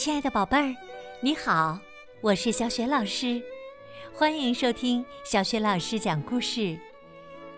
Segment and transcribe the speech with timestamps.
[0.00, 0.74] 亲爱的宝贝儿，
[1.20, 1.78] 你好，
[2.22, 3.38] 我是小雪老师，
[4.14, 6.74] 欢迎收听小雪老师讲故事，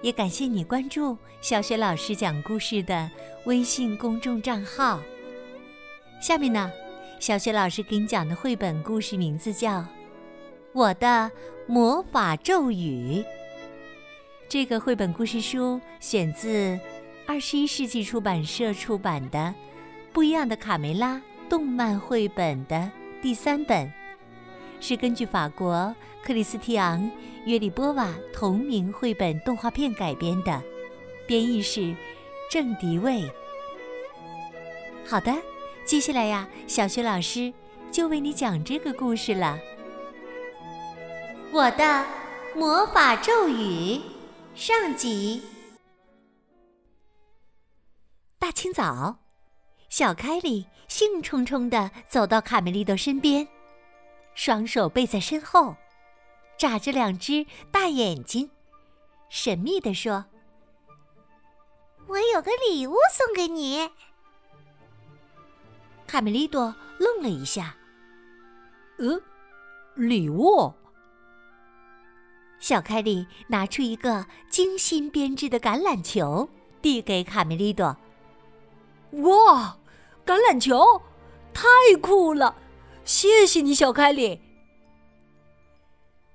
[0.00, 3.08] 也感谢你关注小雪老师讲故事的
[3.44, 5.00] 微信公众账号。
[6.20, 6.72] 下面呢，
[7.20, 9.78] 小雪老师给你讲的绘本故事名字叫
[10.72, 11.30] 《我的
[11.68, 13.22] 魔法咒语》。
[14.48, 16.76] 这个绘本故事书选自
[17.24, 19.38] 二十一世纪出版社出版的
[20.12, 21.14] 《不一样的卡梅拉》。
[21.52, 23.92] 动漫绘本的第三本，
[24.80, 25.94] 是根据法国
[26.24, 26.98] 克里斯蒂昂·
[27.44, 30.62] 约里波瓦同名绘本动画片改编的，
[31.26, 31.94] 编译是
[32.50, 33.30] 郑迪卫。
[35.06, 35.30] 好的，
[35.84, 37.52] 接下来呀，小学老师
[37.90, 39.58] 就为你讲这个故事了。
[41.52, 42.06] 我的
[42.56, 44.00] 魔法咒语
[44.54, 45.42] 上集。
[48.38, 49.21] 大清早。
[49.92, 53.46] 小凯莉兴冲冲地走到卡梅利多身边，
[54.34, 55.76] 双手背在身后，
[56.56, 58.50] 眨着两只大眼睛，
[59.28, 60.24] 神秘地说
[62.08, 63.90] ：“我有个礼物送给你。”
[66.08, 67.76] 卡梅利多愣了一下
[68.96, 69.20] ，“呃，
[69.94, 70.72] 礼物？”
[72.58, 76.48] 小凯莉拿出一个精心编织的橄榄球，
[76.80, 77.94] 递给卡梅利多
[79.28, 79.76] ，“哇！”
[80.24, 81.02] 橄榄球，
[81.52, 81.64] 太
[82.00, 82.56] 酷了！
[83.04, 84.40] 谢谢你，小凯莉。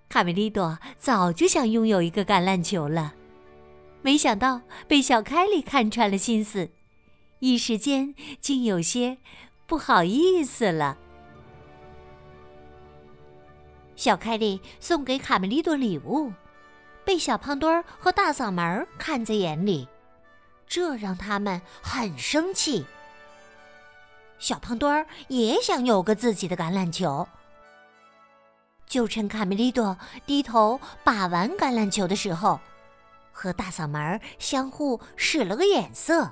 [0.09, 3.13] 卡梅利多早就想拥有一个橄榄球了，
[4.01, 6.69] 没想到被小凯莉看穿了心思，
[7.39, 9.17] 一时间竟有些
[9.65, 10.97] 不好意思了。
[13.95, 16.31] 小凯莉送给卡梅利多礼物，
[17.03, 19.87] 被小胖墩儿和大嗓门看在眼里，
[20.67, 22.85] 这让他们很生气。
[24.39, 27.27] 小胖墩儿也想有个自己的橄榄球，
[28.85, 32.59] 就趁卡梅利多低头把玩橄榄球的时候，
[33.31, 36.31] 和大嗓门相互使了个眼色，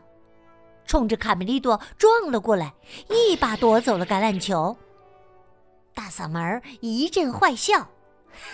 [0.85, 2.73] 冲着卡梅利多撞了过来，
[3.09, 4.77] 一把夺走了橄榄球。
[5.93, 7.79] 大嗓门一阵坏笑，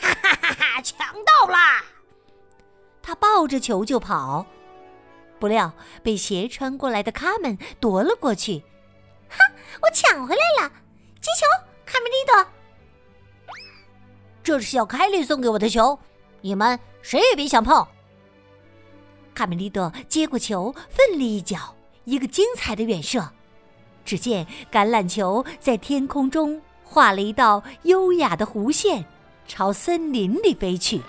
[0.01, 0.81] 哈哈哈哈！
[0.81, 1.83] 抢到啦！
[3.01, 4.45] 他抱着球就跑，
[5.39, 8.63] 不料被斜穿过来的卡门夺了过去。
[9.79, 10.69] 我抢回来了，
[11.21, 11.45] 接球，
[11.85, 12.51] 卡梅利多。
[14.43, 15.97] 这是小凯莉送给我的球，
[16.41, 17.87] 你们谁也别想碰。
[19.33, 23.27] 卡梅利多接过球，奋力一脚，一个精彩的远射。
[24.03, 29.05] 只见橄榄球在天空中画了一道优雅的弧线，
[29.47, 31.01] 朝森林里飞去。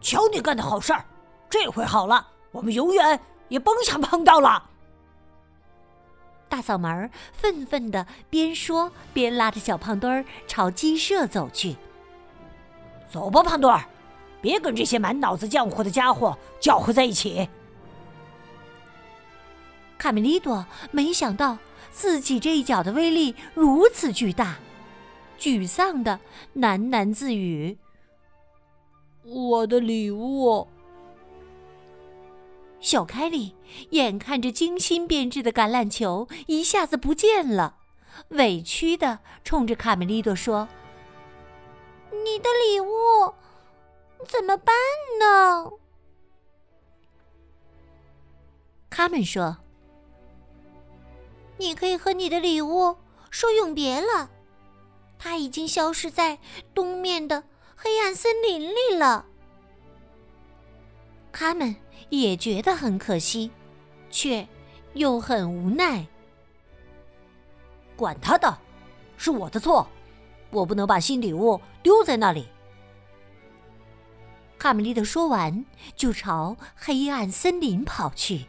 [0.00, 1.04] 瞧你干的好事儿，
[1.48, 3.18] 这回好了，我们永远
[3.48, 4.68] 也甭想碰到了。
[6.48, 11.76] 大嗓门愤愤的边说边拉着小胖墩儿朝鸡舍走去。
[13.10, 13.84] 走吧，胖墩儿，
[14.40, 17.48] 别跟这些满脑子浆糊的家伙搅和在一起。
[19.98, 21.58] 卡梅利多没想到
[21.90, 24.56] 自己这一脚的威力如此巨大，
[25.38, 26.20] 沮丧的
[26.56, 27.76] 喃喃自语
[29.24, 30.68] ：“我的礼物。”
[32.80, 33.56] 小凯莉
[33.90, 37.76] 眼看着精心编织的橄榄球一下子不见了，
[38.28, 40.68] 委屈的冲着卡梅利多说
[42.24, 43.34] ：“你的礼物
[44.26, 44.74] 怎么办
[45.18, 45.70] 呢？”
[48.88, 49.58] 他们说
[51.58, 52.96] ：“你可以和你的礼物
[53.28, 54.30] 说永别了，
[55.18, 56.38] 它已经消失在
[56.72, 57.42] 东面的
[57.76, 59.26] 黑暗森林里了。”
[61.32, 61.74] 他们。
[62.08, 63.50] 也觉得很可惜，
[64.10, 64.46] 却
[64.94, 66.06] 又很无奈。
[67.96, 68.58] 管他的，
[69.16, 69.86] 是我的错，
[70.50, 72.46] 我不能把新礼物丢在那里。
[74.58, 75.64] 哈梅利特说完，
[75.94, 78.46] 就朝黑暗森林跑去。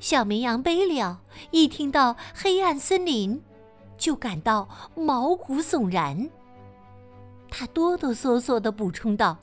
[0.00, 1.18] 小绵羊贝利奥
[1.50, 3.42] 一听到黑暗森林，
[3.96, 6.28] 就感到毛骨悚然。
[7.48, 9.38] 他哆哆嗦嗦的补充道。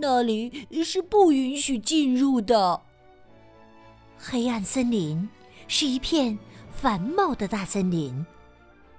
[0.00, 2.80] 那里是不允许进入的。
[4.18, 5.28] 黑暗森林
[5.68, 6.38] 是一片
[6.72, 8.24] 繁茂的大森林，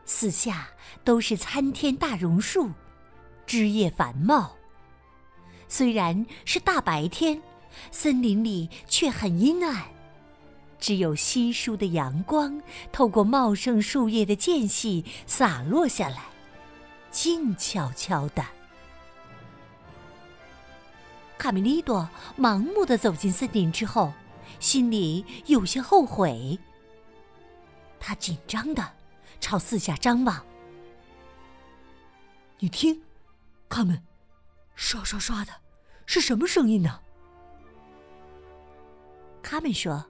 [0.06, 0.70] 四下
[1.04, 2.70] 都是参天大榕树，
[3.46, 4.56] 枝叶繁茂。
[5.68, 7.42] 虽然是大白天，
[7.92, 9.84] 森林里却很阴暗，
[10.80, 12.62] 只有稀疏的阳光
[12.92, 16.24] 透过茂盛树叶的间隙洒落下来，
[17.10, 18.46] 静悄悄的。
[21.42, 22.08] 卡梅利多
[22.38, 24.14] 盲目的走进森林之后，
[24.60, 26.60] 心里有些后悔。
[28.00, 28.94] 他紧张的
[29.40, 30.46] 朝四下张望。
[32.60, 33.02] 你听，
[33.68, 34.04] 卡门，
[34.76, 35.52] 刷刷刷的，
[36.06, 37.02] 是什么声音呢？
[39.42, 40.06] 卡门说：“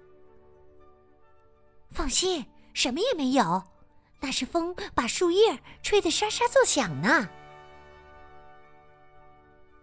[1.91, 3.63] 放心，什么也没有，
[4.19, 7.29] 那是风把树叶吹得沙沙作响呢。”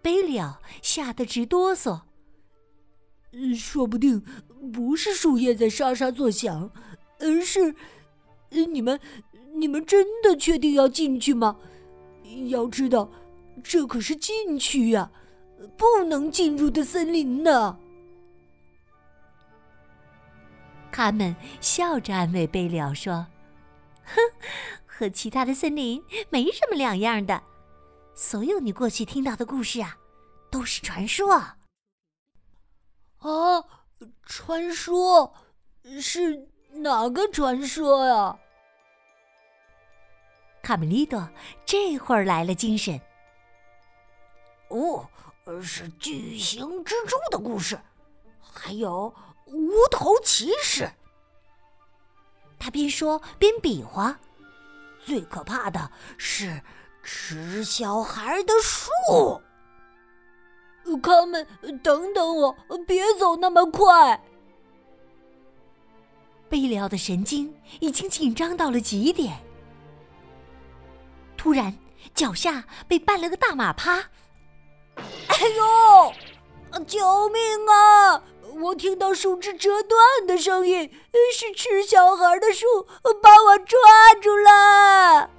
[0.01, 2.01] 贝利奥吓得直哆嗦。
[3.55, 4.23] 说不定
[4.73, 6.71] 不是树叶在沙沙作响，
[7.19, 7.75] 而是……
[8.49, 8.99] 你们，
[9.53, 11.57] 你们真的确定要进去吗？
[12.47, 13.11] 要知道，
[13.63, 15.11] 这可是禁区呀，
[15.77, 17.77] 不能进入的森林呢。
[20.91, 23.27] 他们笑着安慰贝利奥说
[24.03, 24.15] ：“哼，
[24.87, 27.43] 和其他的森林没什么两样的。
[28.21, 29.97] 所有你过去听到的故事啊，
[30.51, 31.33] 都是传说。”
[33.19, 33.63] 啊，
[34.25, 35.33] 传说
[36.01, 38.37] 是哪个传说呀？
[40.61, 41.29] 卡梅利多
[41.65, 42.99] 这会儿来了精神。
[44.67, 45.09] 哦，
[45.63, 47.79] 是巨型蜘蛛的故事，
[48.41, 49.15] 还有
[49.45, 50.91] 无头骑士。
[52.59, 54.19] 他边说边比划。
[55.05, 56.61] 最可怕的是
[57.03, 59.41] 吃小孩的树。
[61.01, 61.47] 他们，
[61.83, 62.55] 等等我，
[62.87, 64.21] 别走那么快。
[66.49, 69.39] 贝里奥的神经已经紧张到了极点。
[71.37, 71.77] 突然，
[72.15, 73.97] 脚下被绊了个大马趴。
[74.95, 76.13] 哎呦！
[76.85, 78.23] 救命啊！
[78.61, 80.91] 我听到树枝折断的声音，
[81.33, 82.65] 是吃小孩的树
[83.21, 83.79] 把我抓
[84.21, 85.29] 住了。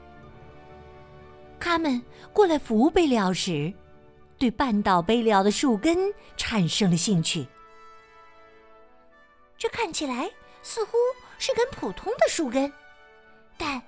[1.80, 2.00] 们
[2.32, 3.72] 过来扶贝利奥时。
[4.38, 7.46] 对绊倒贝利奥的树根产生了兴趣。
[9.58, 10.30] 这看起来
[10.62, 10.92] 似乎
[11.38, 12.72] 是根普通的树根，
[13.58, 13.82] 但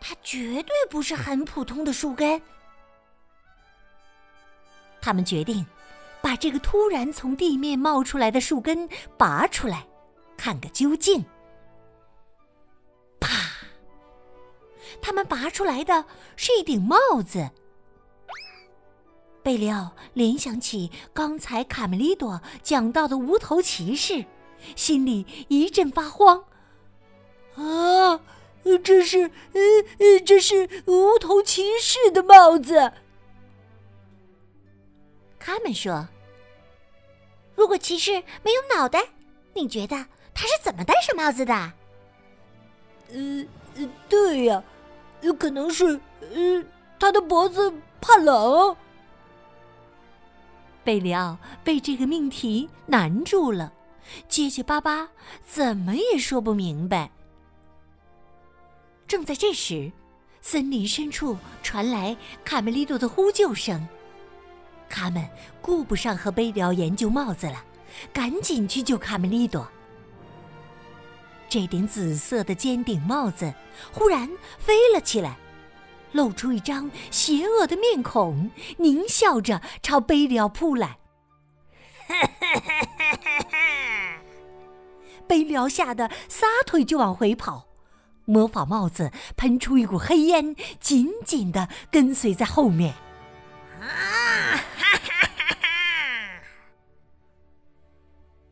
[0.00, 2.40] 它绝对不是很普通的树根。
[5.02, 5.66] 他们决定
[6.22, 8.88] 把这个突然从地面冒出来的树根
[9.18, 9.86] 拔出来，
[10.34, 11.22] 看个究竟。
[15.00, 16.04] 他们拔出来的
[16.36, 16.96] 是一顶帽
[17.26, 17.50] 子。
[19.42, 24.24] 贝利奥联想起刚才卡梅利多讲到的无头骑士，
[24.76, 26.44] 心里一阵发慌。
[27.54, 28.20] 啊，
[28.84, 32.92] 这是，呃，这是无头骑士的帽子。
[35.38, 36.06] 他们说
[37.56, 39.02] ：“如果骑士没有脑袋，
[39.54, 39.96] 你觉得
[40.34, 41.72] 他是怎么戴上帽子的？”
[43.12, 43.46] 呃，
[44.08, 44.62] 对呀，
[45.22, 46.64] 有可能是，呃，
[46.98, 48.74] 他的脖子怕冷。
[50.82, 53.72] 贝里奥被这个命题难住了，
[54.28, 55.08] 结结巴巴，
[55.46, 57.10] 怎么也说不明白。
[59.06, 59.92] 正在这时，
[60.40, 63.86] 森林深处传来卡梅利多的呼救声。
[64.88, 65.28] 他们
[65.60, 67.62] 顾不上和贝里奥研究帽子了，
[68.12, 69.70] 赶紧去救卡梅利多。
[71.50, 73.52] 这顶紫色的尖顶帽子
[73.92, 75.36] 忽然飞了起来。
[76.12, 80.98] 露出一张邪恶的面孔，狞笑着朝贝里奥扑来。
[85.26, 87.66] 贝里奥吓得撒腿就往回跑，
[88.24, 92.94] 魔法帽子喷出一股黑烟，紧紧地跟随在后面。
[93.80, 93.86] 啊！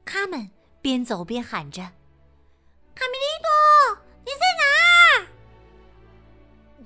[0.05, 0.50] 他们
[0.81, 1.90] 边走边喊着。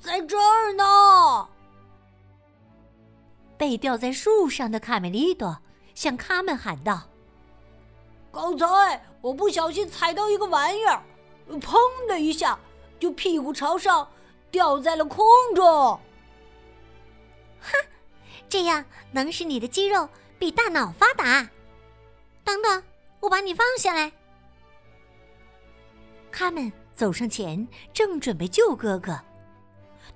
[0.03, 1.49] 在这儿呢！
[3.57, 5.57] 被吊在树上的卡梅利多
[5.95, 7.03] 向他们喊道
[8.33, 11.01] ：“刚才我不小心踩到一个玩意儿，
[11.49, 11.77] 砰
[12.09, 12.59] 的一下，
[12.99, 14.07] 就屁股朝上
[14.51, 15.65] 掉在了空中。”
[17.63, 17.73] 哼，
[18.49, 21.49] 这样能使你的肌肉比大脑发达。
[22.43, 22.83] 等等，
[23.21, 24.13] 我把你放下来。
[26.33, 29.17] 他们走上前，正准备救哥哥。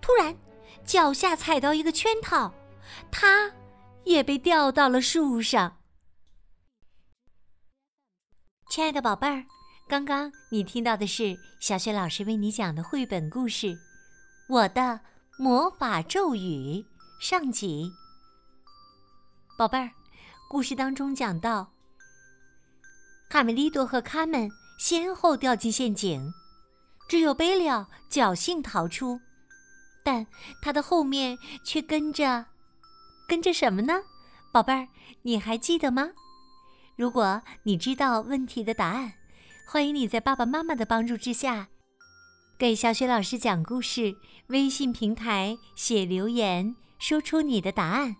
[0.00, 0.36] 突然，
[0.84, 2.54] 脚下踩到一个圈套，
[3.10, 3.52] 他
[4.04, 5.78] 也被吊到了树上。
[8.70, 9.44] 亲爱的宝贝儿，
[9.88, 13.68] 刚刚你听到的是小雪老师为你讲的绘本故事
[14.48, 15.00] 《我的
[15.38, 16.84] 魔法咒语》
[17.20, 17.90] 上集。
[19.56, 19.90] 宝贝儿，
[20.50, 21.72] 故事当中讲到，
[23.30, 26.32] 卡梅利多和卡门先后掉进陷阱，
[27.08, 29.20] 只有贝利奥侥幸逃出。
[30.06, 30.24] 但
[30.62, 32.46] 它的后面却跟着，
[33.26, 34.04] 跟着什么呢？
[34.52, 34.86] 宝贝儿，
[35.22, 36.10] 你还记得吗？
[36.94, 39.14] 如果你知道问题的答案，
[39.66, 41.66] 欢迎你在爸爸妈妈的帮助之下，
[42.56, 48.14] 给小雪老师讲故事，微信平台写留言，说出你的答案。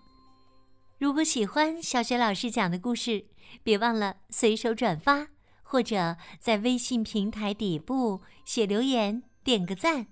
[0.99, 3.27] 如果喜欢小雪老师讲的故事，
[3.63, 5.29] 别忘了随手转发，
[5.63, 10.09] 或者在微信平台底部写留言，点个赞。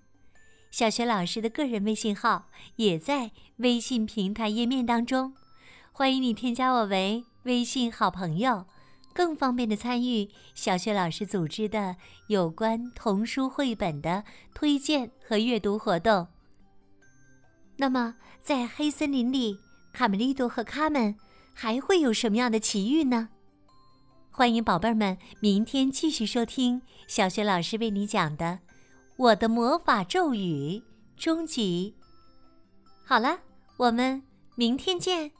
[0.76, 5.32] 小雪老师的个人微信号也在微信平台页面当中，
[5.92, 8.66] 欢迎你添加我为微信好朋友。
[9.12, 11.94] 更方便的参与小雪老师组织的
[12.26, 16.26] 有关童书绘本的推荐和阅读活动。
[17.76, 19.60] 那么，在黑森林里，
[19.92, 21.14] 卡梅利多和卡门
[21.52, 23.28] 还会有什么样的奇遇呢？
[24.32, 28.44] 欢迎宝贝儿们明天继续收听小雪老师为你讲的
[29.16, 30.82] 《我的魔法咒语》
[31.22, 31.94] 终极。
[33.04, 33.38] 好了，
[33.76, 34.22] 我们
[34.56, 35.30] 明天见。